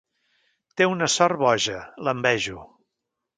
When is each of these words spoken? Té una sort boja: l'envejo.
Té 0.79 0.87
una 0.91 1.09
sort 1.17 1.41
boja: 1.43 1.77
l'envejo. 2.09 2.65